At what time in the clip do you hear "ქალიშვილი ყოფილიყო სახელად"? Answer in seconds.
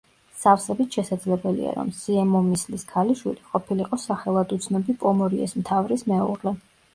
2.93-4.57